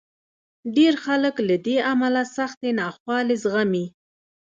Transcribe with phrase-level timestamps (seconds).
[0.75, 3.85] ډېر خلک له دې امله سختې ناخوالې زغمي.